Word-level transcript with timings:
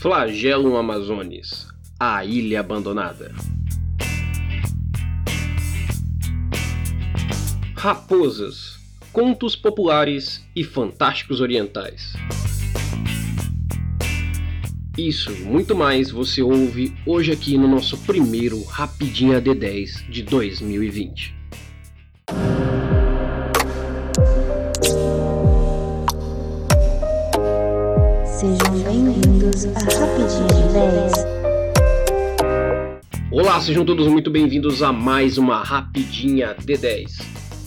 Flagellum 0.00 0.76
Amazones, 0.76 1.66
a 1.98 2.24
ilha 2.24 2.60
abandonada. 2.60 3.34
Raposas, 7.74 8.78
contos 9.12 9.56
populares 9.56 10.46
e 10.54 10.62
fantásticos 10.62 11.40
orientais. 11.40 12.12
Isso 14.96 15.32
e 15.32 15.40
muito 15.40 15.74
mais 15.74 16.12
você 16.12 16.42
ouve 16.42 16.94
hoje 17.04 17.32
aqui 17.32 17.58
no 17.58 17.66
nosso 17.66 17.98
primeiro 17.98 18.62
Rapidinha 18.66 19.42
D10 19.42 20.08
de 20.08 20.22
2020. 20.22 21.37
Bem-vindos 29.66 29.94
Rapidinho 29.94 30.72
10. 30.72 31.12
Olá, 33.32 33.60
sejam 33.60 33.84
todos 33.84 34.06
muito 34.06 34.30
bem-vindos 34.30 34.82
a 34.84 34.92
mais 34.92 35.36
uma 35.36 35.64
Rapidinha 35.64 36.54
D10. 36.54 37.20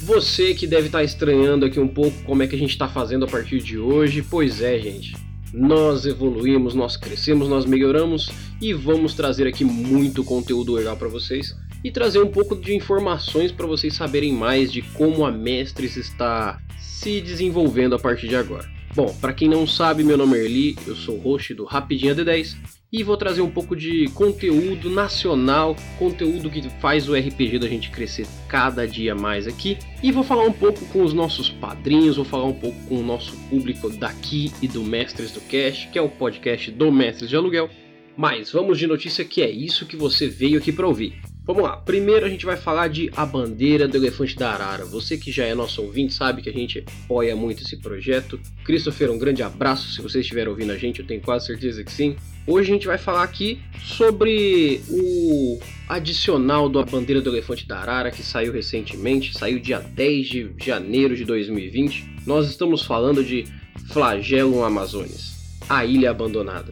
Você 0.03 0.53
que 0.53 0.65
deve 0.65 0.85
estar 0.85 1.03
estranhando 1.03 1.65
aqui 1.65 1.79
um 1.81 1.87
pouco 1.87 2.15
como 2.23 2.43
é 2.43 2.47
que 2.47 2.55
a 2.55 2.57
gente 2.57 2.69
está 2.69 2.87
fazendo 2.87 3.25
a 3.25 3.27
partir 3.27 3.59
de 3.59 3.77
hoje, 3.77 4.21
pois 4.21 4.61
é, 4.61 4.79
gente. 4.79 5.17
Nós 5.53 6.05
evoluímos, 6.05 6.73
nós 6.73 6.95
crescemos, 6.95 7.49
nós 7.49 7.65
melhoramos 7.65 8.31
e 8.61 8.73
vamos 8.73 9.13
trazer 9.13 9.45
aqui 9.45 9.65
muito 9.65 10.23
conteúdo 10.23 10.73
legal 10.73 10.95
para 10.95 11.09
vocês 11.09 11.53
e 11.83 11.91
trazer 11.91 12.19
um 12.19 12.31
pouco 12.31 12.55
de 12.55 12.73
informações 12.73 13.51
para 13.51 13.67
vocês 13.67 13.93
saberem 13.95 14.31
mais 14.31 14.71
de 14.71 14.81
como 14.81 15.25
a 15.25 15.31
Mestres 15.31 15.97
está 15.97 16.57
se 16.79 17.19
desenvolvendo 17.19 17.95
a 17.95 17.99
partir 17.99 18.29
de 18.29 18.35
agora. 18.37 18.80
Bom, 18.93 19.15
para 19.21 19.31
quem 19.31 19.47
não 19.47 19.65
sabe, 19.65 20.03
meu 20.03 20.17
nome 20.17 20.37
é 20.37 20.43
Erli, 20.43 20.75
eu 20.85 20.95
sou 20.95 21.17
host 21.17 21.53
do 21.53 21.63
Rapidinha 21.63 22.13
D10 22.13 22.57
e 22.91 23.03
vou 23.03 23.15
trazer 23.15 23.41
um 23.41 23.49
pouco 23.49 23.73
de 23.73 24.09
conteúdo 24.09 24.89
nacional, 24.89 25.77
conteúdo 25.97 26.49
que 26.49 26.61
faz 26.81 27.07
o 27.07 27.15
RPG 27.15 27.59
da 27.59 27.69
gente 27.69 27.89
crescer 27.89 28.27
cada 28.49 28.85
dia 28.85 29.15
mais 29.15 29.47
aqui. 29.47 29.77
E 30.03 30.11
vou 30.11 30.25
falar 30.25 30.43
um 30.43 30.51
pouco 30.51 30.85
com 30.87 31.03
os 31.03 31.13
nossos 31.13 31.49
padrinhos, 31.49 32.17
vou 32.17 32.25
falar 32.25 32.43
um 32.43 32.53
pouco 32.53 32.77
com 32.89 32.95
o 32.95 33.03
nosso 33.03 33.33
público 33.49 33.89
daqui 33.89 34.51
e 34.61 34.67
do 34.67 34.83
Mestres 34.83 35.31
do 35.31 35.39
Cash, 35.39 35.87
que 35.89 35.97
é 35.97 36.01
o 36.01 36.09
podcast 36.09 36.69
do 36.69 36.91
Mestres 36.91 37.29
de 37.29 37.35
Aluguel. 37.37 37.69
Mas 38.17 38.51
vamos 38.51 38.77
de 38.77 38.87
notícia 38.87 39.23
que 39.23 39.41
é 39.41 39.49
isso 39.49 39.85
que 39.85 39.95
você 39.95 40.27
veio 40.27 40.57
aqui 40.57 40.73
para 40.73 40.85
ouvir. 40.85 41.30
Vamos 41.43 41.63
lá, 41.63 41.75
primeiro 41.75 42.23
a 42.23 42.29
gente 42.29 42.45
vai 42.45 42.55
falar 42.55 42.87
de 42.87 43.09
A 43.15 43.25
Bandeira 43.25 43.87
do 43.87 43.97
Elefante 43.97 44.35
da 44.35 44.51
Arara. 44.51 44.85
Você 44.85 45.17
que 45.17 45.31
já 45.31 45.43
é 45.43 45.55
nosso 45.55 45.81
ouvinte 45.81 46.13
sabe 46.13 46.39
que 46.39 46.49
a 46.49 46.53
gente 46.53 46.85
apoia 47.05 47.35
muito 47.35 47.63
esse 47.63 47.77
projeto. 47.77 48.39
Christopher, 48.63 49.09
um 49.09 49.17
grande 49.17 49.41
abraço 49.41 49.91
se 49.91 50.01
você 50.01 50.19
estiver 50.19 50.47
ouvindo 50.47 50.71
a 50.71 50.77
gente, 50.77 50.99
eu 50.99 51.07
tenho 51.07 51.19
quase 51.19 51.47
certeza 51.47 51.83
que 51.83 51.91
sim. 51.91 52.15
Hoje 52.45 52.69
a 52.69 52.73
gente 52.73 52.85
vai 52.85 52.99
falar 52.99 53.23
aqui 53.23 53.59
sobre 53.83 54.81
o 54.87 55.59
adicional 55.89 56.69
do 56.69 56.77
A 56.77 56.85
Bandeira 56.85 57.21
do 57.21 57.31
Elefante 57.31 57.67
da 57.67 57.79
Arara 57.79 58.11
que 58.11 58.21
saiu 58.21 58.53
recentemente, 58.53 59.35
saiu 59.35 59.59
dia 59.59 59.79
10 59.79 60.27
de 60.27 60.53
janeiro 60.59 61.15
de 61.15 61.25
2020. 61.25 62.17
Nós 62.23 62.47
estamos 62.47 62.83
falando 62.83 63.23
de 63.23 63.45
Flagellum 63.87 64.63
Amazones, 64.63 65.57
a 65.67 65.83
ilha 65.83 66.11
abandonada. 66.11 66.71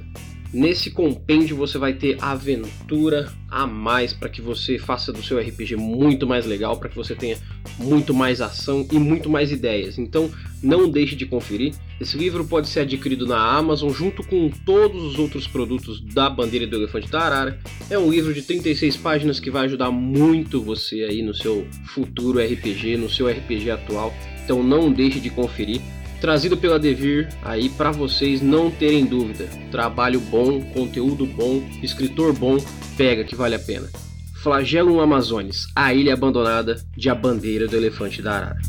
Nesse 0.51 0.89
compêndio 0.89 1.55
você 1.55 1.77
vai 1.77 1.93
ter 1.93 2.17
aventura 2.19 3.31
a 3.51 3.67
mais 3.67 4.13
para 4.13 4.29
que 4.29 4.41
você 4.41 4.79
faça 4.79 5.13
do 5.13 5.21
seu 5.21 5.39
RPG 5.39 5.75
muito 5.75 6.25
mais 6.25 6.43
legal, 6.43 6.77
para 6.77 6.89
que 6.89 6.95
você 6.95 7.13
tenha 7.13 7.37
muito 7.77 8.15
mais 8.15 8.41
ação 8.41 8.87
e 8.91 8.97
muito 8.97 9.29
mais 9.29 9.51
ideias. 9.51 9.99
Então 9.99 10.31
não 10.61 10.89
deixe 10.89 11.15
de 11.15 11.27
conferir. 11.27 11.75
Esse 12.01 12.17
livro 12.17 12.43
pode 12.45 12.67
ser 12.67 12.79
adquirido 12.79 13.27
na 13.27 13.39
Amazon 13.39 13.91
junto 13.91 14.23
com 14.23 14.49
todos 14.65 15.03
os 15.03 15.19
outros 15.19 15.47
produtos 15.47 16.01
da 16.01 16.27
Bandeira 16.29 16.65
do 16.65 16.77
Elefante 16.77 17.11
da 17.11 17.19
Arara. 17.19 17.59
É 17.87 17.99
um 17.99 18.09
livro 18.09 18.33
de 18.33 18.41
36 18.41 18.97
páginas 18.97 19.39
que 19.39 19.51
vai 19.51 19.65
ajudar 19.65 19.91
muito 19.91 20.63
você 20.63 21.03
aí 21.03 21.21
no 21.21 21.35
seu 21.35 21.67
futuro 21.93 22.39
RPG, 22.39 22.97
no 22.97 23.09
seu 23.09 23.29
RPG 23.29 23.69
atual. 23.69 24.11
Então 24.43 24.63
não 24.63 24.91
deixe 24.91 25.19
de 25.19 25.29
conferir 25.29 25.79
trazido 26.19 26.57
pela 26.57 26.79
Devir 26.79 27.29
aí 27.41 27.69
para 27.69 27.91
vocês 27.91 28.41
não 28.41 28.69
terem 28.69 29.05
dúvida. 29.05 29.49
Trabalho 29.71 30.19
bom, 30.19 30.61
conteúdo 30.61 31.25
bom, 31.25 31.63
escritor 31.81 32.33
bom, 32.33 32.57
pega 32.97 33.23
que 33.23 33.35
vale 33.35 33.55
a 33.55 33.59
pena. 33.59 33.89
Flagellum 34.35 34.99
Amazones, 34.99 35.67
a 35.75 35.93
ilha 35.93 36.13
abandonada 36.13 36.81
de 36.95 37.09
A 37.09 37.15
Bandeira 37.15 37.67
do 37.67 37.75
Elefante 37.75 38.21
da 38.21 38.33
Arara. 38.33 38.61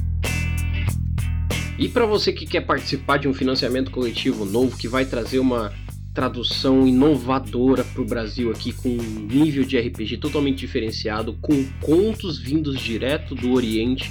E 1.79 1.89
para 1.89 2.05
você 2.05 2.33
que 2.33 2.47
quer 2.47 2.61
participar 2.63 3.19
de 3.19 3.27
um 3.27 3.35
financiamento 3.35 3.91
coletivo 3.91 4.45
novo 4.45 4.77
que 4.77 4.89
vai 4.89 5.05
trazer 5.05 5.39
uma 5.39 5.73
tradução 6.13 6.87
inovadora 6.87 7.85
para 7.85 8.03
o 8.03 8.05
Brasil 8.05 8.51
aqui 8.51 8.73
com 8.73 8.89
um 8.89 9.27
nível 9.27 9.65
de 9.65 9.79
RPG 9.79 10.19
totalmente 10.19 10.59
diferenciado, 10.59 11.35
com 11.41 11.65
contos 11.81 12.39
vindos 12.39 12.81
direto 12.81 13.35
do 13.35 13.53
Oriente, 13.53 14.11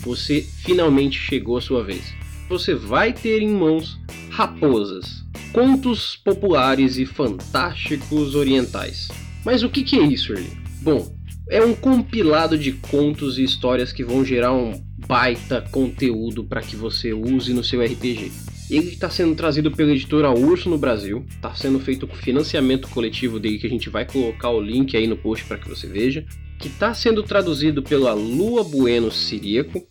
você 0.00 0.40
finalmente 0.40 1.18
chegou 1.18 1.58
a 1.58 1.60
sua 1.60 1.82
vez 1.82 2.14
você 2.50 2.74
vai 2.74 3.12
ter 3.12 3.40
em 3.42 3.48
mãos 3.48 3.96
Raposas, 4.28 5.24
contos 5.52 6.16
populares 6.16 6.98
e 6.98 7.06
fantásticos 7.06 8.34
orientais. 8.34 9.06
Mas 9.44 9.62
o 9.62 9.70
que, 9.70 9.84
que 9.84 9.96
é 9.96 10.02
isso, 10.02 10.32
Erli? 10.32 10.50
Bom, 10.82 11.14
é 11.48 11.64
um 11.64 11.74
compilado 11.74 12.58
de 12.58 12.72
contos 12.72 13.38
e 13.38 13.44
histórias 13.44 13.92
que 13.92 14.04
vão 14.04 14.24
gerar 14.24 14.52
um 14.52 14.72
baita 15.06 15.64
conteúdo 15.70 16.42
para 16.42 16.60
que 16.60 16.74
você 16.74 17.12
use 17.12 17.52
no 17.52 17.62
seu 17.62 17.84
RPG. 17.84 18.32
Ele 18.68 18.88
está 18.88 19.08
sendo 19.08 19.36
trazido 19.36 19.70
pela 19.70 19.92
editora 19.92 20.30
Urso 20.30 20.68
no 20.68 20.78
Brasil, 20.78 21.24
está 21.28 21.54
sendo 21.54 21.78
feito 21.78 22.06
com 22.08 22.16
financiamento 22.16 22.88
coletivo 22.88 23.38
dele, 23.38 23.58
que 23.58 23.66
a 23.66 23.70
gente 23.70 23.88
vai 23.88 24.04
colocar 24.04 24.50
o 24.50 24.60
link 24.60 24.96
aí 24.96 25.06
no 25.06 25.16
post 25.16 25.44
para 25.44 25.58
que 25.58 25.68
você 25.68 25.86
veja, 25.86 26.24
que 26.58 26.68
está 26.68 26.92
sendo 26.94 27.22
traduzido 27.22 27.80
pela 27.80 28.12
Lua 28.12 28.64
Bueno 28.64 29.10
Siríaco, 29.10 29.86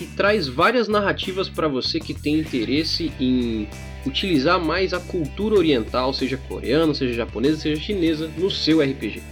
e 0.00 0.06
traz 0.06 0.48
várias 0.48 0.88
narrativas 0.88 1.48
para 1.48 1.68
você 1.68 2.00
que 2.00 2.14
tem 2.14 2.38
interesse 2.38 3.12
em 3.20 3.68
utilizar 4.06 4.60
mais 4.60 4.92
a 4.92 5.00
cultura 5.00 5.54
oriental, 5.54 6.12
seja 6.12 6.36
coreana, 6.36 6.94
seja 6.94 7.14
japonesa, 7.14 7.56
seja 7.56 7.80
chinesa, 7.80 8.30
no 8.36 8.50
seu 8.50 8.80
RPG. 8.80 9.22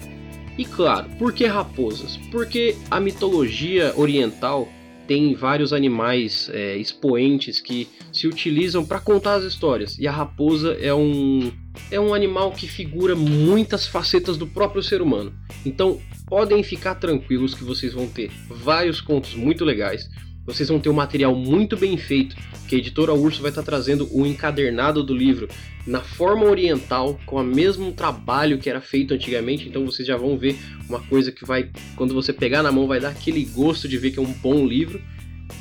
E 0.56 0.65
claro, 0.65 1.09
por 1.19 1.32
que 1.32 1.47
raposas? 1.47 2.19
Porque 2.31 2.76
a 2.91 3.00
mitologia 3.00 3.93
oriental 3.97 4.69
tem 5.06 5.34
vários 5.34 5.72
animais 5.72 6.49
é, 6.53 6.76
expoentes 6.76 7.60
que 7.60 7.88
se 8.12 8.28
utilizam 8.28 8.84
para 8.84 9.00
contar 9.00 9.34
as 9.34 9.44
histórias. 9.44 9.99
E 9.99 10.06
a 10.06 10.12
raposa 10.12 10.76
é 10.81 10.94
um, 10.94 11.50
é 11.91 11.99
um 11.99 12.15
animal 12.15 12.53
que 12.53 12.69
figura 12.69 13.16
muitas 13.16 13.88
facetas 13.88 14.37
do 14.37 14.47
próprio 14.47 14.84
ser 14.84 15.03
humano. 15.03 15.32
Então 15.66 15.99
podem 16.26 16.62
ficar 16.62 16.94
tranquilos 16.94 17.54
que 17.54 17.65
vocês 17.65 17.93
vão 17.93 18.06
ter 18.06 18.31
vários 18.49 19.00
contos 19.00 19.34
muito 19.34 19.65
legais 19.65 20.09
vocês 20.53 20.69
vão 20.69 20.81
ter 20.81 20.88
um 20.88 20.94
material 20.94 21.34
muito 21.34 21.77
bem 21.77 21.97
feito, 21.97 22.37
que 22.69 22.75
a 22.75 22.78
editora 22.78 23.12
Urso 23.12 23.43
vai 23.43 23.50
estar 23.50 23.62
trazendo 23.62 24.09
o 24.12 24.27
encadernado 24.27 25.03
do 25.03 25.15
livro 25.15 25.49
na 25.87 26.00
forma 26.00 26.44
oriental, 26.44 27.19
com 27.27 27.37
o 27.37 27.44
mesmo 27.44 27.93
trabalho 27.93 28.59
que 28.59 28.69
era 28.69 28.81
feito 28.81 29.15
antigamente, 29.15 29.69
então 29.69 29.84
vocês 29.84 30.06
já 30.06 30.16
vão 30.16 30.37
ver 30.37 30.56
uma 30.88 31.00
coisa 31.00 31.33
que 31.33 31.44
vai, 31.44 31.71
quando 31.97 32.15
você 32.15 32.33
pegar 32.33 32.62
na 32.62 32.71
mão, 32.71 32.87
vai 32.87 33.00
dar 33.00 33.11
aquele 33.11 33.44
gosto 33.44 33.88
de 33.88 33.97
ver 33.99 34.11
que 34.11 34.19
é 34.19 34.22
um 34.22 34.33
bom 34.33 34.66
livro. 34.66 35.00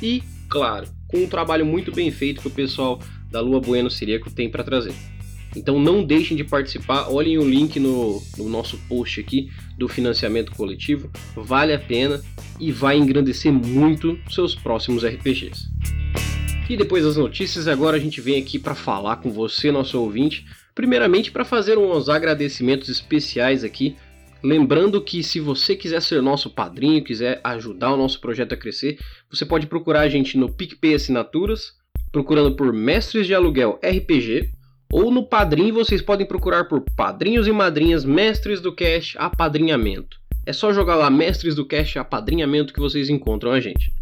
E, 0.02 0.22
claro, 0.48 0.86
com 1.08 1.18
um 1.18 1.26
trabalho 1.26 1.64
muito 1.64 1.90
bem 1.90 2.10
feito 2.10 2.40
que 2.40 2.48
o 2.48 2.50
pessoal 2.50 3.00
da 3.30 3.40
Lua 3.40 3.60
Bueno 3.60 3.90
Sireco 3.90 4.30
tem 4.30 4.50
para 4.50 4.62
trazer. 4.62 4.92
Então 5.56 5.80
não 5.80 6.04
deixem 6.04 6.36
de 6.36 6.44
participar, 6.44 7.08
olhem 7.08 7.38
o 7.38 7.48
link 7.48 7.80
no, 7.80 8.22
no, 8.38 8.48
nosso 8.48 8.78
post 8.88 9.20
aqui 9.20 9.50
do 9.76 9.88
financiamento 9.88 10.52
coletivo, 10.52 11.10
vale 11.34 11.72
a 11.72 11.78
pena 11.78 12.22
e 12.58 12.70
vai 12.70 12.96
engrandecer 12.96 13.52
muito 13.52 14.18
seus 14.28 14.54
próximos 14.54 15.04
RPGs. 15.04 15.68
E 16.68 16.76
depois 16.76 17.02
das 17.02 17.16
notícias, 17.16 17.66
agora 17.66 17.96
a 17.96 18.00
gente 18.00 18.20
vem 18.20 18.40
aqui 18.40 18.56
para 18.56 18.76
falar 18.76 19.16
com 19.16 19.30
você, 19.32 19.72
nosso 19.72 20.00
ouvinte, 20.00 20.46
primeiramente 20.72 21.32
para 21.32 21.44
fazer 21.44 21.76
uns 21.76 22.08
agradecimentos 22.08 22.88
especiais 22.88 23.64
aqui. 23.64 23.96
Lembrando 24.40 25.02
que 25.02 25.22
se 25.22 25.40
você 25.40 25.74
quiser 25.74 26.00
ser 26.00 26.22
nosso 26.22 26.48
padrinho, 26.48 27.02
quiser 27.02 27.40
ajudar 27.42 27.92
o 27.92 27.96
nosso 27.96 28.20
projeto 28.20 28.52
a 28.52 28.56
crescer, 28.56 28.98
você 29.28 29.44
pode 29.44 29.66
procurar 29.66 30.02
a 30.02 30.08
gente 30.08 30.38
no 30.38 30.48
PicPay 30.48 30.94
Assinaturas, 30.94 31.74
procurando 32.12 32.54
por 32.54 32.72
Mestres 32.72 33.26
de 33.26 33.34
Aluguel 33.34 33.80
RPG, 33.82 34.50
ou 34.92 35.10
no 35.10 35.24
Padrim 35.24 35.70
vocês 35.70 36.02
podem 36.02 36.26
procurar 36.26 36.64
por 36.64 36.80
Padrinhos 36.96 37.46
e 37.46 37.52
Madrinhas 37.52 38.04
Mestres 38.04 38.60
do 38.60 38.74
Cash 38.74 39.14
Apadrinhamento. 39.16 40.18
É 40.44 40.52
só 40.52 40.72
jogar 40.72 40.96
lá 40.96 41.08
Mestres 41.08 41.54
do 41.54 41.64
Cash 41.64 41.96
Apadrinhamento 41.96 42.72
que 42.72 42.80
vocês 42.80 43.08
encontram 43.08 43.52
a 43.52 43.60
gente. 43.60 43.92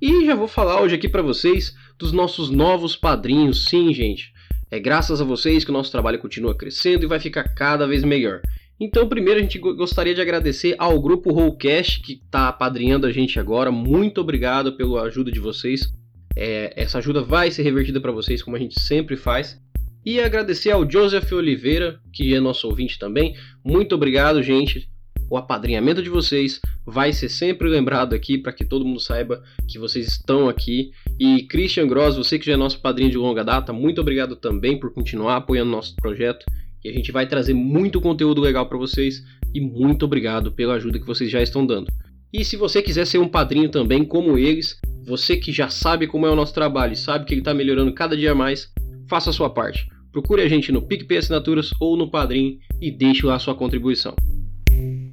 E 0.00 0.24
já 0.24 0.34
vou 0.34 0.48
falar 0.48 0.80
hoje 0.80 0.94
aqui 0.94 1.08
para 1.08 1.22
vocês 1.22 1.74
dos 1.98 2.12
nossos 2.12 2.50
novos 2.50 2.96
padrinhos. 2.96 3.66
Sim, 3.66 3.92
gente. 3.92 4.32
É 4.70 4.80
graças 4.80 5.20
a 5.20 5.24
vocês 5.24 5.64
que 5.64 5.70
o 5.70 5.72
nosso 5.72 5.92
trabalho 5.92 6.18
continua 6.18 6.54
crescendo 6.54 7.04
e 7.04 7.08
vai 7.08 7.20
ficar 7.20 7.44
cada 7.54 7.86
vez 7.86 8.02
melhor. 8.02 8.40
Então, 8.78 9.08
primeiro 9.08 9.38
a 9.38 9.42
gente 9.42 9.58
gostaria 9.58 10.14
de 10.14 10.20
agradecer 10.20 10.74
ao 10.78 11.00
grupo 11.00 11.32
Rollcast 11.32 12.00
que 12.00 12.14
está 12.14 12.48
apadrinhando 12.48 13.06
a 13.06 13.12
gente 13.12 13.38
agora. 13.38 13.70
Muito 13.70 14.20
obrigado 14.20 14.76
pela 14.76 15.02
ajuda 15.02 15.30
de 15.30 15.38
vocês. 15.38 15.92
É, 16.36 16.72
essa 16.76 16.98
ajuda 16.98 17.22
vai 17.22 17.50
ser 17.50 17.62
revertida 17.62 18.00
para 18.00 18.10
vocês, 18.10 18.42
como 18.42 18.56
a 18.56 18.58
gente 18.58 18.80
sempre 18.80 19.16
faz. 19.16 19.58
E 20.04 20.20
agradecer 20.20 20.70
ao 20.70 20.88
Joseph 20.88 21.32
Oliveira, 21.32 21.98
que 22.12 22.34
é 22.34 22.40
nosso 22.40 22.68
ouvinte 22.68 22.98
também. 22.98 23.34
Muito 23.64 23.94
obrigado, 23.94 24.42
gente. 24.42 24.86
O 25.30 25.36
apadrinhamento 25.38 26.02
de 26.02 26.10
vocês 26.10 26.60
vai 26.84 27.12
ser 27.12 27.30
sempre 27.30 27.68
lembrado 27.68 28.14
aqui 28.14 28.36
para 28.36 28.52
que 28.52 28.64
todo 28.64 28.84
mundo 28.84 29.00
saiba 29.00 29.42
que 29.66 29.78
vocês 29.78 30.06
estão 30.06 30.48
aqui. 30.48 30.90
E 31.18 31.44
Christian 31.44 31.86
Gross, 31.86 32.16
você 32.16 32.38
que 32.38 32.44
já 32.44 32.52
é 32.52 32.56
nosso 32.56 32.80
padrinho 32.80 33.10
de 33.10 33.16
longa 33.16 33.42
data, 33.42 33.72
muito 33.72 34.00
obrigado 34.00 34.36
também 34.36 34.78
por 34.78 34.92
continuar 34.92 35.36
apoiando 35.36 35.70
nosso 35.70 35.96
projeto. 35.96 36.44
E 36.84 36.90
a 36.90 36.92
gente 36.92 37.10
vai 37.10 37.26
trazer 37.26 37.54
muito 37.54 38.00
conteúdo 38.00 38.42
legal 38.42 38.68
para 38.68 38.76
vocês. 38.76 39.24
E 39.54 39.60
muito 39.60 40.04
obrigado 40.04 40.52
pela 40.52 40.74
ajuda 40.74 40.98
que 40.98 41.06
vocês 41.06 41.30
já 41.30 41.40
estão 41.40 41.64
dando. 41.64 41.90
E 42.30 42.44
se 42.44 42.56
você 42.56 42.82
quiser 42.82 43.06
ser 43.06 43.18
um 43.18 43.28
padrinho 43.28 43.70
também, 43.70 44.04
como 44.04 44.36
eles, 44.36 44.78
você 45.06 45.36
que 45.36 45.52
já 45.52 45.70
sabe 45.70 46.06
como 46.06 46.26
é 46.26 46.30
o 46.30 46.36
nosso 46.36 46.52
trabalho 46.52 46.92
e 46.92 46.96
sabe 46.96 47.24
que 47.24 47.32
ele 47.32 47.40
está 47.40 47.54
melhorando 47.54 47.94
cada 47.94 48.16
dia 48.16 48.34
mais, 48.34 48.70
faça 49.08 49.30
a 49.30 49.32
sua 49.32 49.48
parte. 49.48 49.86
Procure 50.14 50.40
a 50.42 50.48
gente 50.48 50.70
no 50.70 50.80
PicPay 50.80 51.18
Assinaturas 51.18 51.72
ou 51.80 51.96
no 51.96 52.08
Padrim 52.08 52.60
e 52.80 52.88
deixe 52.88 53.26
lá 53.26 53.34
a 53.34 53.38
sua 53.40 53.52
contribuição. 53.52 54.14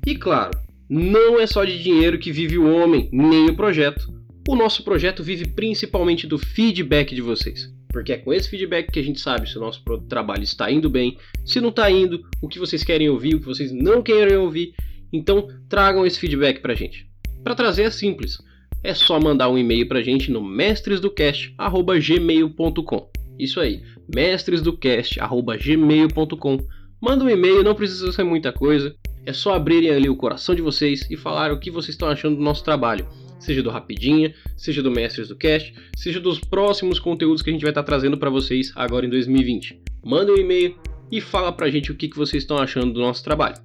E 0.06 0.16
claro, 0.16 0.52
não 0.88 1.42
é 1.42 1.48
só 1.48 1.66
de 1.66 1.82
dinheiro 1.82 2.20
que 2.20 2.32
vive 2.32 2.60
o 2.60 2.72
homem, 2.72 3.10
nem 3.12 3.50
o 3.50 3.56
projeto. 3.56 4.14
O 4.48 4.56
nosso 4.56 4.84
projeto 4.84 5.24
vive 5.24 5.48
principalmente 5.48 6.28
do 6.28 6.38
feedback 6.38 7.16
de 7.16 7.22
vocês. 7.22 7.74
Porque 7.90 8.14
é 8.14 8.18
com 8.18 8.32
esse 8.32 8.48
feedback 8.48 8.92
que 8.92 9.00
a 9.00 9.04
gente 9.04 9.20
sabe 9.20 9.50
se 9.50 9.58
o 9.58 9.60
nosso 9.60 9.82
trabalho 10.08 10.44
está 10.44 10.72
indo 10.72 10.88
bem, 10.88 11.18
se 11.44 11.60
não 11.60 11.70
está 11.70 11.90
indo, 11.90 12.22
o 12.40 12.48
que 12.48 12.60
vocês 12.60 12.84
querem 12.84 13.10
ouvir, 13.10 13.34
o 13.34 13.40
que 13.40 13.48
vocês 13.48 13.72
não 13.72 14.04
querem 14.04 14.38
ouvir. 14.38 14.76
Então 15.12 15.48
tragam 15.68 16.06
esse 16.06 16.20
feedback 16.20 16.62
pra 16.62 16.76
gente. 16.76 17.08
Para 17.44 17.56
trazer 17.56 17.86
é 17.86 17.90
simples. 17.90 18.38
É 18.84 18.94
só 18.94 19.20
mandar 19.20 19.50
um 19.50 19.58
e-mail 19.58 19.88
pra 19.88 20.04
gente 20.04 20.30
no 20.30 20.44
mestresdocast@gmail.com. 20.44 23.11
Isso 23.42 23.60
aí, 23.60 23.82
mestresdocast@gmail.com. 24.14 26.58
Manda 27.02 27.26
um 27.26 27.30
e-mail, 27.30 27.64
não 27.64 27.74
precisa 27.74 28.12
ser 28.12 28.24
muita 28.24 28.54
coisa. 28.54 28.96
É 29.26 29.34
só 29.34 29.56
abrirem 29.56 29.90
ali 29.90 30.08
o 30.08 30.16
coração 30.16 30.54
de 30.54 30.62
vocês 30.62 31.10
e 31.10 31.18
falar 31.18 31.52
o 31.52 31.60
que 31.60 31.72
vocês 31.72 31.96
estão 31.96 32.08
achando 32.08 32.36
do 32.36 32.44
nosso 32.44 32.64
trabalho. 32.64 33.08
Seja 33.40 33.64
do 33.64 33.72
Rapidinha, 33.72 34.36
seja 34.56 34.84
do 34.84 34.92
Mestres 34.92 35.30
do 35.30 35.36
Cast, 35.36 35.74
seja 35.98 36.20
dos 36.20 36.40
próximos 36.40 37.00
conteúdos 37.00 37.42
que 37.42 37.50
a 37.50 37.54
gente 37.54 37.64
vai 37.64 37.72
estar 37.72 37.82
trazendo 37.82 38.16
para 38.16 38.30
vocês 38.30 38.72
agora 38.76 39.08
em 39.08 39.10
2020. 39.10 39.82
Manda 40.06 40.32
um 40.32 40.38
e-mail 40.38 40.76
e 41.12 41.20
fala 41.20 41.52
pra 41.52 41.72
gente 41.72 41.92
o 41.92 41.96
que 41.96 42.16
vocês 42.16 42.44
estão 42.44 42.60
achando 42.60 42.94
do 42.94 43.00
nosso 43.00 43.24
trabalho. 43.24 43.56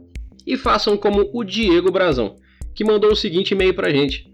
E 0.47 0.57
façam 0.57 0.97
como 0.97 1.29
o 1.35 1.45
Diego 1.45 1.93
Brazão, 1.93 2.37
que 2.75 2.83
mandou 2.83 3.13
o 3.13 3.17
seguinte 3.17 3.51
e-mail 3.51 3.75
pra 3.75 3.91
gente. 3.91 4.27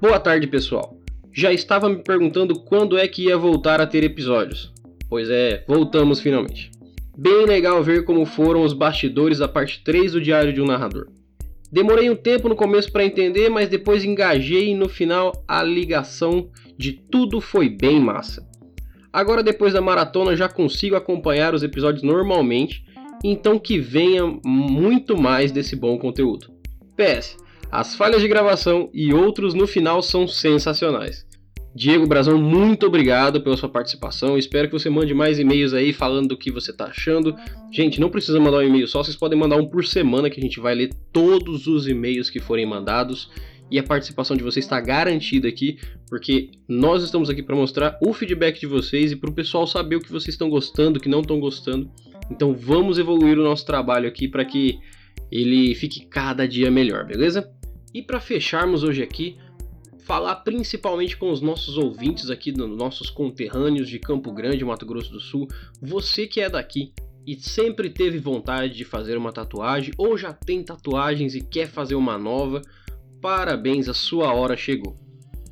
Boa 0.00 0.20
tarde, 0.20 0.46
pessoal. 0.46 0.97
Já 1.38 1.52
estava 1.52 1.88
me 1.88 2.02
perguntando 2.02 2.58
quando 2.58 2.98
é 2.98 3.06
que 3.06 3.26
ia 3.26 3.38
voltar 3.38 3.80
a 3.80 3.86
ter 3.86 4.02
episódios. 4.02 4.72
Pois 5.08 5.30
é, 5.30 5.62
voltamos 5.68 6.18
finalmente. 6.18 6.68
Bem 7.16 7.46
legal 7.46 7.80
ver 7.80 8.04
como 8.04 8.26
foram 8.26 8.64
os 8.64 8.72
bastidores 8.72 9.38
da 9.38 9.46
parte 9.46 9.84
3 9.84 10.14
do 10.14 10.20
Diário 10.20 10.52
de 10.52 10.60
um 10.60 10.66
Narrador. 10.66 11.06
Demorei 11.70 12.10
um 12.10 12.16
tempo 12.16 12.48
no 12.48 12.56
começo 12.56 12.90
para 12.90 13.04
entender, 13.04 13.48
mas 13.50 13.68
depois 13.68 14.02
engajei 14.02 14.70
e 14.70 14.74
no 14.74 14.88
final 14.88 15.30
a 15.46 15.62
ligação 15.62 16.50
de 16.76 16.92
tudo 16.92 17.40
foi 17.40 17.68
bem 17.68 18.00
massa. 18.00 18.44
Agora, 19.12 19.40
depois 19.40 19.72
da 19.72 19.80
maratona, 19.80 20.34
já 20.34 20.48
consigo 20.48 20.96
acompanhar 20.96 21.54
os 21.54 21.62
episódios 21.62 22.02
normalmente, 22.02 22.84
então 23.22 23.60
que 23.60 23.78
venha 23.78 24.24
muito 24.44 25.16
mais 25.16 25.52
desse 25.52 25.76
bom 25.76 25.96
conteúdo. 25.98 26.50
PS, 26.96 27.36
as 27.70 27.94
falhas 27.94 28.22
de 28.22 28.26
gravação 28.26 28.90
e 28.92 29.14
outros 29.14 29.54
no 29.54 29.68
final 29.68 30.02
são 30.02 30.26
sensacionais. 30.26 31.27
Diego 31.78 32.08
Brazão, 32.08 32.36
muito 32.36 32.86
obrigado 32.86 33.40
pela 33.40 33.56
sua 33.56 33.68
participação. 33.68 34.36
Espero 34.36 34.66
que 34.66 34.72
você 34.72 34.90
mande 34.90 35.14
mais 35.14 35.38
e-mails 35.38 35.72
aí 35.72 35.92
falando 35.92 36.30
do 36.30 36.36
que 36.36 36.50
você 36.50 36.72
está 36.72 36.86
achando. 36.86 37.36
Gente, 37.70 38.00
não 38.00 38.10
precisa 38.10 38.40
mandar 38.40 38.56
um 38.56 38.62
e-mail 38.62 38.88
só, 38.88 39.00
vocês 39.00 39.14
podem 39.14 39.38
mandar 39.38 39.54
um 39.58 39.64
por 39.64 39.86
semana 39.86 40.28
que 40.28 40.40
a 40.40 40.42
gente 40.42 40.58
vai 40.58 40.74
ler 40.74 40.90
todos 41.12 41.68
os 41.68 41.86
e-mails 41.86 42.30
que 42.30 42.40
forem 42.40 42.66
mandados. 42.66 43.30
E 43.70 43.78
a 43.78 43.82
participação 43.84 44.36
de 44.36 44.42
vocês 44.42 44.64
está 44.64 44.80
garantida 44.80 45.46
aqui, 45.46 45.78
porque 46.08 46.50
nós 46.66 47.04
estamos 47.04 47.30
aqui 47.30 47.44
para 47.44 47.54
mostrar 47.54 47.96
o 48.02 48.12
feedback 48.12 48.58
de 48.58 48.66
vocês 48.66 49.12
e 49.12 49.16
para 49.16 49.30
o 49.30 49.32
pessoal 49.32 49.64
saber 49.64 49.96
o 49.96 50.00
que 50.00 50.10
vocês 50.10 50.34
estão 50.34 50.50
gostando, 50.50 50.98
o 50.98 51.00
que 51.00 51.08
não 51.08 51.20
estão 51.20 51.38
gostando. 51.38 51.88
Então 52.28 52.56
vamos 52.56 52.98
evoluir 52.98 53.38
o 53.38 53.44
nosso 53.44 53.64
trabalho 53.64 54.08
aqui 54.08 54.26
para 54.26 54.44
que 54.44 54.80
ele 55.30 55.76
fique 55.76 56.06
cada 56.06 56.48
dia 56.48 56.72
melhor, 56.72 57.06
beleza? 57.06 57.48
E 57.94 58.02
para 58.02 58.18
fecharmos 58.18 58.82
hoje 58.82 59.00
aqui, 59.00 59.36
falar 60.08 60.36
principalmente 60.36 61.18
com 61.18 61.30
os 61.30 61.42
nossos 61.42 61.76
ouvintes 61.76 62.30
aqui, 62.30 62.50
nossos 62.50 63.10
conterrâneos 63.10 63.86
de 63.86 63.98
Campo 63.98 64.32
Grande, 64.32 64.64
Mato 64.64 64.86
Grosso 64.86 65.12
do 65.12 65.20
Sul. 65.20 65.46
Você 65.82 66.26
que 66.26 66.40
é 66.40 66.48
daqui 66.48 66.94
e 67.26 67.36
sempre 67.36 67.90
teve 67.90 68.16
vontade 68.18 68.74
de 68.74 68.86
fazer 68.86 69.18
uma 69.18 69.34
tatuagem 69.34 69.92
ou 69.98 70.16
já 70.16 70.32
tem 70.32 70.62
tatuagens 70.62 71.34
e 71.34 71.42
quer 71.42 71.68
fazer 71.68 71.94
uma 71.94 72.16
nova, 72.16 72.62
parabéns, 73.20 73.86
a 73.86 73.92
sua 73.92 74.32
hora 74.32 74.56
chegou. 74.56 74.96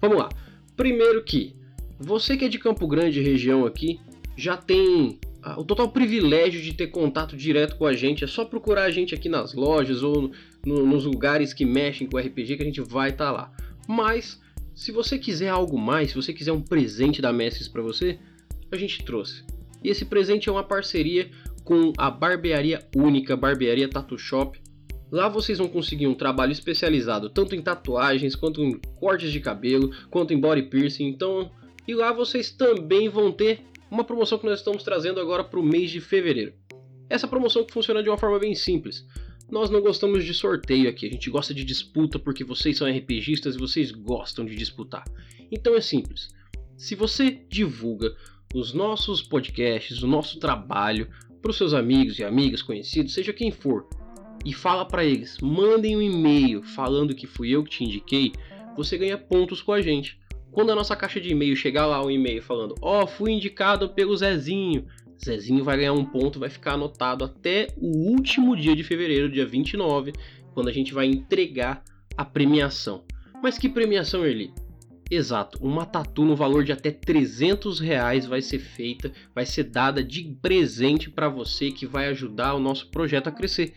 Vamos 0.00 0.16
lá. 0.16 0.30
Primeiro 0.74 1.22
que 1.22 1.54
você 2.00 2.34
que 2.34 2.46
é 2.46 2.48
de 2.48 2.58
Campo 2.58 2.86
Grande, 2.86 3.20
região 3.20 3.66
aqui, 3.66 4.00
já 4.38 4.56
tem 4.56 5.20
ah, 5.42 5.60
o 5.60 5.64
total 5.64 5.90
privilégio 5.90 6.62
de 6.62 6.72
ter 6.72 6.86
contato 6.86 7.36
direto 7.36 7.76
com 7.76 7.84
a 7.84 7.92
gente. 7.92 8.24
É 8.24 8.26
só 8.26 8.42
procurar 8.42 8.84
a 8.84 8.90
gente 8.90 9.14
aqui 9.14 9.28
nas 9.28 9.52
lojas 9.52 10.02
ou 10.02 10.30
no, 10.64 10.86
nos 10.86 11.04
lugares 11.04 11.52
que 11.52 11.66
mexem 11.66 12.06
com 12.06 12.16
RPG 12.16 12.56
que 12.56 12.62
a 12.62 12.66
gente 12.66 12.80
vai 12.80 13.10
estar 13.10 13.26
tá 13.26 13.32
lá. 13.32 13.52
Mas 13.86 14.40
se 14.76 14.92
você 14.92 15.18
quiser 15.18 15.48
algo 15.48 15.78
mais, 15.78 16.10
se 16.10 16.14
você 16.14 16.34
quiser 16.34 16.52
um 16.52 16.60
presente 16.60 17.22
da 17.22 17.32
Mestres 17.32 17.66
para 17.66 17.80
você, 17.80 18.18
a 18.70 18.76
gente 18.76 19.02
trouxe. 19.02 19.42
E 19.82 19.88
esse 19.88 20.04
presente 20.04 20.50
é 20.50 20.52
uma 20.52 20.62
parceria 20.62 21.30
com 21.64 21.94
a 21.96 22.10
barbearia 22.10 22.86
única, 22.94 23.36
Barbearia 23.36 23.88
Tattoo 23.88 24.18
Shop. 24.18 24.60
Lá 25.10 25.28
vocês 25.28 25.58
vão 25.58 25.66
conseguir 25.66 26.06
um 26.06 26.14
trabalho 26.14 26.52
especializado 26.52 27.30
tanto 27.30 27.56
em 27.56 27.62
tatuagens, 27.62 28.36
quanto 28.36 28.62
em 28.62 28.78
cortes 29.00 29.32
de 29.32 29.40
cabelo, 29.40 29.90
quanto 30.10 30.34
em 30.34 30.38
body 30.38 30.64
piercing. 30.64 31.06
Então, 31.06 31.50
e 31.88 31.94
lá 31.94 32.12
vocês 32.12 32.50
também 32.50 33.08
vão 33.08 33.32
ter 33.32 33.62
uma 33.90 34.04
promoção 34.04 34.38
que 34.38 34.46
nós 34.46 34.58
estamos 34.58 34.82
trazendo 34.82 35.18
agora 35.18 35.42
para 35.42 35.58
o 35.58 35.62
mês 35.62 35.90
de 35.90 36.00
fevereiro. 36.00 36.52
Essa 37.08 37.26
promoção 37.26 37.64
que 37.64 37.72
funciona 37.72 38.02
de 38.02 38.10
uma 38.10 38.18
forma 38.18 38.38
bem 38.38 38.54
simples. 38.54 39.06
Nós 39.50 39.70
não 39.70 39.80
gostamos 39.80 40.24
de 40.24 40.34
sorteio 40.34 40.88
aqui, 40.88 41.06
a 41.06 41.10
gente 41.10 41.30
gosta 41.30 41.54
de 41.54 41.64
disputa 41.64 42.18
porque 42.18 42.42
vocês 42.42 42.76
são 42.76 42.88
RPGistas 42.88 43.54
e 43.54 43.58
vocês 43.58 43.92
gostam 43.92 44.44
de 44.44 44.56
disputar. 44.56 45.04
Então 45.50 45.76
é 45.76 45.80
simples. 45.80 46.34
Se 46.76 46.94
você 46.96 47.30
divulga 47.48 48.14
os 48.52 48.72
nossos 48.72 49.22
podcasts, 49.22 50.02
o 50.02 50.06
nosso 50.06 50.40
trabalho 50.40 51.08
para 51.40 51.50
os 51.50 51.56
seus 51.56 51.74
amigos 51.74 52.18
e 52.18 52.24
amigas, 52.24 52.60
conhecidos, 52.60 53.14
seja 53.14 53.32
quem 53.32 53.52
for, 53.52 53.86
e 54.44 54.52
fala 54.52 54.84
para 54.84 55.04
eles, 55.04 55.38
mandem 55.40 55.96
um 55.96 56.02
e-mail 56.02 56.62
falando 56.62 57.14
que 57.14 57.26
fui 57.26 57.50
eu 57.50 57.62
que 57.62 57.70
te 57.70 57.84
indiquei, 57.84 58.32
você 58.76 58.98
ganha 58.98 59.16
pontos 59.16 59.62
com 59.62 59.72
a 59.72 59.80
gente. 59.80 60.20
Quando 60.50 60.72
a 60.72 60.74
nossa 60.74 60.96
caixa 60.96 61.20
de 61.20 61.30
e-mail 61.30 61.54
chegar 61.54 61.86
lá 61.86 62.04
um 62.04 62.10
e-mail 62.10 62.42
falando, 62.42 62.74
ó, 62.80 63.04
oh, 63.04 63.06
fui 63.06 63.32
indicado 63.32 63.90
pelo 63.90 64.16
Zezinho, 64.16 64.86
Zezinho 65.22 65.64
vai 65.64 65.76
ganhar 65.76 65.92
um 65.92 66.04
ponto, 66.04 66.38
vai 66.38 66.50
ficar 66.50 66.74
anotado 66.74 67.24
até 67.24 67.68
o 67.76 68.10
último 68.10 68.56
dia 68.56 68.76
de 68.76 68.84
fevereiro, 68.84 69.30
dia 69.30 69.46
29, 69.46 70.12
quando 70.52 70.68
a 70.68 70.72
gente 70.72 70.92
vai 70.92 71.06
entregar 71.06 71.82
a 72.16 72.24
premiação. 72.24 73.04
Mas 73.42 73.58
que 73.58 73.68
premiação, 73.68 74.24
Erli? 74.24 74.52
Exato, 75.08 75.58
uma 75.62 75.86
tatu 75.86 76.24
no 76.24 76.34
valor 76.34 76.64
de 76.64 76.72
até 76.72 76.90
300 76.90 77.78
reais 77.78 78.26
vai 78.26 78.42
ser 78.42 78.58
feita, 78.58 79.12
vai 79.32 79.46
ser 79.46 79.64
dada 79.64 80.02
de 80.02 80.36
presente 80.42 81.08
para 81.08 81.28
você 81.28 81.70
que 81.70 81.86
vai 81.86 82.08
ajudar 82.08 82.54
o 82.54 82.60
nosso 82.60 82.90
projeto 82.90 83.28
a 83.28 83.32
crescer. 83.32 83.72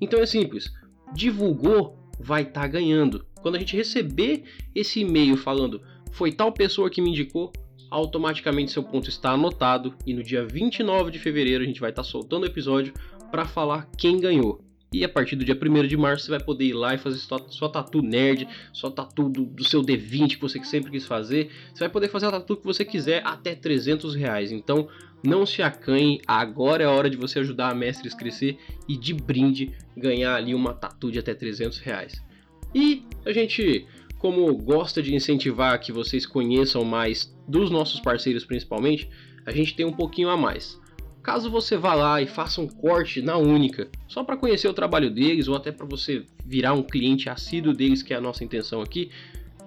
Então 0.00 0.20
é 0.20 0.26
simples, 0.26 0.72
divulgou, 1.14 1.96
vai 2.18 2.42
estar 2.42 2.62
tá 2.62 2.66
ganhando. 2.66 3.24
Quando 3.40 3.54
a 3.54 3.58
gente 3.60 3.76
receber 3.76 4.42
esse 4.74 5.00
e-mail 5.00 5.36
falando 5.36 5.80
foi 6.10 6.32
tal 6.32 6.52
pessoa 6.52 6.90
que 6.90 7.00
me 7.00 7.10
indicou, 7.10 7.52
automaticamente 7.92 8.72
seu 8.72 8.82
ponto 8.82 9.10
está 9.10 9.32
anotado 9.32 9.94
e 10.06 10.14
no 10.14 10.22
dia 10.22 10.46
29 10.46 11.10
de 11.10 11.18
fevereiro 11.18 11.62
a 11.62 11.66
gente 11.66 11.80
vai 11.80 11.90
estar 11.90 12.02
tá 12.02 12.08
soltando 12.08 12.44
o 12.44 12.46
episódio 12.46 12.94
para 13.30 13.44
falar 13.44 13.88
quem 13.98 14.18
ganhou. 14.18 14.64
E 14.92 15.04
a 15.04 15.08
partir 15.08 15.36
do 15.36 15.44
dia 15.44 15.56
1 15.56 15.86
de 15.86 15.96
março 15.96 16.24
você 16.24 16.30
vai 16.30 16.40
poder 16.40 16.64
ir 16.66 16.72
lá 16.72 16.94
e 16.94 16.98
fazer 16.98 17.18
sua, 17.18 17.38
sua 17.48 17.68
tatu 17.68 18.02
nerd, 18.02 18.48
sua 18.72 18.90
tatu 18.90 19.28
do, 19.28 19.44
do, 19.44 19.64
seu 19.64 19.82
D20 19.82 20.36
que 20.36 20.40
você 20.40 20.62
sempre 20.64 20.90
quis 20.90 21.06
fazer. 21.06 21.50
Você 21.72 21.80
vai 21.80 21.88
poder 21.88 22.08
fazer 22.08 22.26
a 22.26 22.30
tatu 22.30 22.56
que 22.56 22.64
você 22.64 22.84
quiser 22.84 23.22
até 23.24 23.54
300 23.54 24.14
reais. 24.14 24.52
Então 24.52 24.88
não 25.24 25.46
se 25.46 25.62
acanhe, 25.62 26.20
agora 26.26 26.82
é 26.82 26.86
a 26.86 26.90
hora 26.90 27.08
de 27.08 27.16
você 27.16 27.38
ajudar 27.38 27.70
a 27.70 27.74
Mestres 27.74 28.14
crescer 28.14 28.58
e 28.88 28.96
de 28.96 29.14
brinde 29.14 29.70
ganhar 29.96 30.34
ali 30.34 30.54
uma 30.54 30.74
tatu 30.74 31.10
de 31.10 31.18
até 31.18 31.34
300 31.34 31.78
reais. 31.78 32.22
E 32.74 33.04
a 33.24 33.32
gente 33.32 33.86
como 34.22 34.56
gosta 34.56 35.02
de 35.02 35.12
incentivar 35.12 35.80
que 35.80 35.90
vocês 35.90 36.24
conheçam 36.24 36.84
mais 36.84 37.36
dos 37.48 37.72
nossos 37.72 37.98
parceiros 37.98 38.44
principalmente, 38.44 39.10
a 39.44 39.50
gente 39.50 39.74
tem 39.74 39.84
um 39.84 39.92
pouquinho 39.92 40.30
a 40.30 40.36
mais. 40.36 40.80
Caso 41.24 41.50
você 41.50 41.76
vá 41.76 41.92
lá 41.92 42.22
e 42.22 42.26
faça 42.28 42.60
um 42.60 42.68
corte 42.68 43.20
na 43.20 43.36
única, 43.36 43.90
só 44.06 44.22
para 44.22 44.36
conhecer 44.36 44.68
o 44.68 44.72
trabalho 44.72 45.10
deles 45.10 45.48
ou 45.48 45.56
até 45.56 45.72
para 45.72 45.84
você 45.84 46.24
virar 46.46 46.72
um 46.72 46.84
cliente 46.84 47.28
assíduo 47.28 47.72
deles, 47.72 48.00
que 48.00 48.14
é 48.14 48.16
a 48.16 48.20
nossa 48.20 48.44
intenção 48.44 48.80
aqui, 48.80 49.10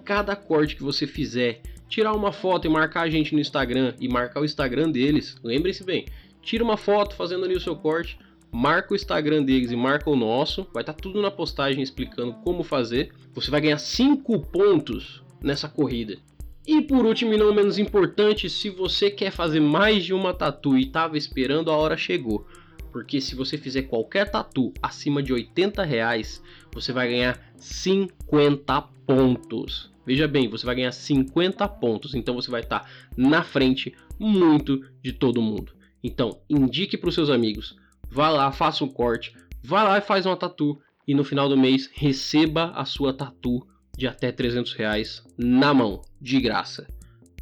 cada 0.06 0.38
corte 0.38 0.78
que 0.78 0.84
você 0.84 1.06
fizer, 1.06 1.62
tirar 1.90 2.14
uma 2.14 2.32
foto 2.32 2.66
e 2.66 2.70
marcar 2.70 3.02
a 3.02 3.10
gente 3.10 3.34
no 3.34 3.42
Instagram 3.42 3.94
e 4.00 4.08
marcar 4.08 4.40
o 4.40 4.46
Instagram 4.46 4.90
deles, 4.90 5.36
lembre-se 5.44 5.84
bem, 5.84 6.06
tira 6.42 6.64
uma 6.64 6.78
foto 6.78 7.14
fazendo 7.14 7.44
ali 7.44 7.56
o 7.56 7.60
seu 7.60 7.76
corte, 7.76 8.18
marca 8.56 8.94
o 8.94 8.96
Instagram 8.96 9.44
deles 9.44 9.70
e 9.70 9.76
marca 9.76 10.10
o 10.10 10.16
nosso. 10.16 10.66
Vai 10.74 10.82
estar 10.82 10.94
tá 10.94 11.00
tudo 11.00 11.22
na 11.22 11.30
postagem 11.30 11.84
explicando 11.84 12.34
como 12.36 12.64
fazer. 12.64 13.12
Você 13.34 13.52
vai 13.52 13.60
ganhar 13.60 13.78
5 13.78 14.40
pontos 14.48 15.22
nessa 15.42 15.68
corrida. 15.68 16.18
E 16.66 16.82
por 16.82 17.06
último 17.06 17.34
e 17.34 17.38
não 17.38 17.54
menos 17.54 17.78
importante, 17.78 18.50
se 18.50 18.70
você 18.70 19.12
quer 19.12 19.30
fazer 19.30 19.60
mais 19.60 20.06
de 20.06 20.14
uma 20.14 20.34
tatu 20.34 20.78
e 20.78 20.84
estava 20.84 21.18
esperando, 21.18 21.70
a 21.70 21.76
hora 21.76 21.98
chegou. 21.98 22.48
Porque 22.94 23.20
se 23.20 23.36
você 23.36 23.58
fizer 23.58 23.84
qualquer 23.84 24.32
tatu 24.32 24.74
acima 24.82 25.22
de 25.22 25.34
80 25.34 25.84
reais, 25.84 26.42
você 26.74 26.94
vai 26.94 27.10
ganhar 27.10 27.38
50 27.58 28.82
pontos. 29.06 29.92
Veja 30.06 30.30
bem, 30.30 30.48
você 30.48 30.66
vai 30.66 30.76
ganhar 30.76 30.94
50 30.94 31.68
pontos, 31.68 32.16
então 32.16 32.34
você 32.34 32.50
vai 32.50 32.62
estar 32.62 32.80
tá 32.80 32.90
na 33.18 33.44
frente 33.44 33.94
muito 34.18 34.82
de 35.04 35.12
todo 35.12 35.42
mundo. 35.42 35.74
Então, 36.02 36.40
indique 36.50 36.98
para 36.98 37.10
os 37.10 37.16
seus 37.16 37.30
amigos, 37.30 37.76
vá 38.10 38.30
lá, 38.30 38.52
faça 38.52 38.84
um 38.84 38.88
corte, 38.88 39.36
vá 39.64 39.84
lá 39.84 39.98
e 39.98 40.02
faz 40.02 40.26
uma 40.26 40.38
tatu 40.38 40.80
e 41.08 41.14
no 41.14 41.24
final 41.24 41.48
do 41.48 41.58
mês 41.58 41.90
receba 41.94 42.72
a 42.76 42.86
sua 42.86 43.14
tatu 43.14 43.66
de 43.98 44.08
até 44.08 44.32
300 44.32 44.74
reais 44.74 45.24
na 45.38 45.74
mão, 45.74 46.02
de 46.20 46.40
graça. 46.40 46.88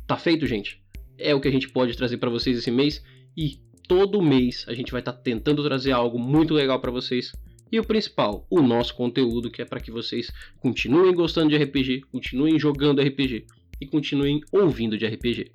Tá 0.06 0.18
feito, 0.18 0.46
gente? 0.46 0.82
É 1.18 1.34
o 1.34 1.40
que 1.40 1.48
a 1.48 1.52
gente 1.52 1.70
pode 1.70 1.96
trazer 1.96 2.18
para 2.18 2.30
vocês 2.30 2.58
esse 2.58 2.72
mês 2.72 3.04
e 3.36 3.60
todo 3.88 4.22
mês 4.22 4.66
a 4.68 4.74
gente 4.74 4.92
vai 4.92 5.02
estar 5.02 5.14
tá 5.14 5.20
tentando 5.20 5.64
trazer 5.64 5.92
algo 5.92 6.20
muito 6.20 6.54
legal 6.54 6.80
para 6.80 6.92
vocês. 6.92 7.32
E 7.72 7.80
o 7.80 7.84
principal, 7.84 8.46
o 8.52 8.62
nosso 8.62 8.96
conteúdo, 8.96 9.50
que 9.50 9.62
é 9.62 9.66
para 9.66 9.80
que 9.80 9.90
vocês 9.90 10.32
continuem 10.60 11.14
gostando 11.14 11.50
de 11.50 11.58
RPG, 11.58 12.02
continuem 12.12 12.60
jogando 12.60 13.02
RPG 13.02 13.48
e 13.82 13.88
continuem 13.88 14.42
ouvindo 14.52 14.98
de 14.98 15.08
RPG. 15.08 15.52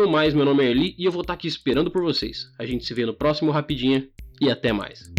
No 0.00 0.08
mais, 0.08 0.32
meu 0.32 0.46
nome 0.46 0.64
é 0.64 0.70
Eli 0.70 0.94
e 0.96 1.04
eu 1.04 1.12
vou 1.12 1.20
estar 1.20 1.34
aqui 1.34 1.46
esperando 1.46 1.90
por 1.90 2.02
vocês. 2.02 2.50
A 2.58 2.64
gente 2.64 2.86
se 2.86 2.94
vê 2.94 3.04
no 3.04 3.12
próximo 3.12 3.50
Rapidinha 3.50 4.08
e 4.40 4.50
até 4.50 4.72
mais. 4.72 5.12